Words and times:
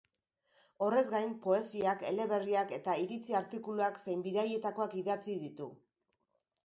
Horrez 0.85 1.03
gain, 1.15 1.35
poesiak, 1.43 2.01
eleberriak 2.11 2.73
eta 2.79 2.95
iritzi 3.03 3.37
artikuluak 3.43 4.01
zein 4.07 4.25
bidaietakoak 4.29 4.97
idatzi 5.03 5.37
ditu. 5.47 5.69